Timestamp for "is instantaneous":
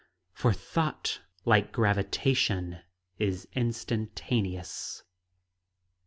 3.19-5.03